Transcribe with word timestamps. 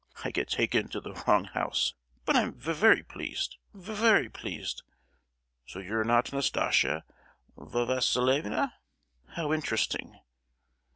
I 0.23 0.31
get 0.31 0.49
taken 0.49 0.87
to 0.87 0.99
the 0.99 1.13
wrong 1.13 1.43
house; 1.43 1.93
but 2.25 2.35
I'm 2.35 2.53
v—very 2.55 3.03
pleased, 3.03 3.57
v—very 3.75 4.29
pleased! 4.29 4.81
So 5.67 5.77
you're 5.77 6.03
not 6.03 6.33
Nastasia 6.33 7.05
Va—silievna? 7.55 8.73
How 9.35 9.53
interesting." 9.53 10.19